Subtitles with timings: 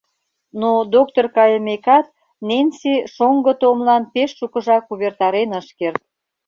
[0.61, 2.05] Но доктыр кайымекат
[2.47, 6.01] Ненси Шоҥго Томлан пеш шукыжак увертарен ыш керт.